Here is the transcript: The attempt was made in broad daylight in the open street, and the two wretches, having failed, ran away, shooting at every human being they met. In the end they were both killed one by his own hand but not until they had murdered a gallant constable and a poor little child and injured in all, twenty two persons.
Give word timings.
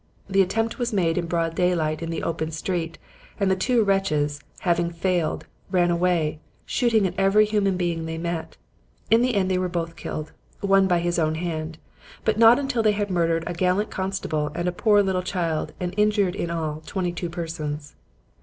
The 0.27 0.41
attempt 0.41 0.79
was 0.79 0.91
made 0.91 1.15
in 1.15 1.27
broad 1.27 1.53
daylight 1.53 2.01
in 2.01 2.09
the 2.09 2.23
open 2.23 2.49
street, 2.49 2.97
and 3.39 3.51
the 3.51 3.55
two 3.55 3.83
wretches, 3.83 4.39
having 4.61 4.89
failed, 4.89 5.45
ran 5.69 5.91
away, 5.91 6.39
shooting 6.65 7.05
at 7.05 7.13
every 7.19 7.45
human 7.45 7.77
being 7.77 8.07
they 8.07 8.17
met. 8.17 8.57
In 9.11 9.21
the 9.21 9.35
end 9.35 9.51
they 9.51 9.59
were 9.59 9.69
both 9.69 9.95
killed 9.95 10.31
one 10.61 10.87
by 10.87 10.97
his 11.01 11.19
own 11.19 11.35
hand 11.35 11.77
but 12.25 12.39
not 12.39 12.57
until 12.57 12.81
they 12.81 12.93
had 12.93 13.11
murdered 13.11 13.43
a 13.45 13.53
gallant 13.53 13.91
constable 13.91 14.49
and 14.55 14.67
a 14.67 14.71
poor 14.71 15.03
little 15.03 15.21
child 15.21 15.71
and 15.79 15.93
injured 15.97 16.33
in 16.35 16.49
all, 16.49 16.81
twenty 16.87 17.11
two 17.11 17.29
persons. 17.29 17.93